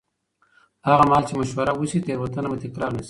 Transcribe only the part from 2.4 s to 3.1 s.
به تکرار نه شي.